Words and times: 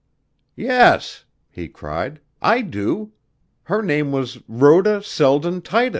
"Yes," 0.55 1.25
he 1.51 1.67
cried, 1.67 2.21
"I 2.41 2.61
do. 2.61 3.11
Her 3.65 3.83
name 3.83 4.11
was 4.11 4.39
Rhoda 4.47 5.03
Selden 5.03 5.61
Titus." 5.61 5.89